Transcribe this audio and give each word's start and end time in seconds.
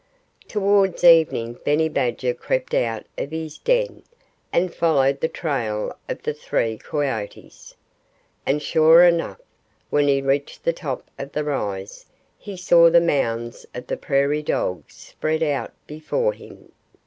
Towards 0.47 1.03
evening 1.03 1.59
Benny 1.63 1.87
Badger 1.87 2.33
crept 2.33 2.73
out 2.73 3.05
of 3.19 3.29
his 3.29 3.59
den 3.59 4.01
and 4.51 4.73
followed 4.73 5.21
the 5.21 5.27
trail 5.27 5.95
of 6.09 6.23
the 6.23 6.33
three 6.33 6.75
coyotes. 6.79 7.75
And 8.43 8.63
sure 8.63 9.03
enough! 9.03 9.39
when 9.91 10.07
he 10.07 10.19
reached 10.19 10.63
the 10.63 10.73
top 10.73 11.07
of 11.19 11.33
the 11.33 11.43
rise 11.43 12.07
he 12.39 12.57
saw 12.57 12.89
the 12.89 12.99
mounds 12.99 13.63
of 13.75 13.85
the 13.85 13.95
prairie 13.95 14.41
dogs 14.41 14.95
spread 14.95 15.43
out 15.43 15.71
before 15.85 16.33
him. 16.33 16.71